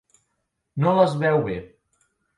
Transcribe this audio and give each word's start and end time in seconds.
No 0.85 0.95
les 1.01 1.15
veu 1.25 1.39
bé. 1.51 1.59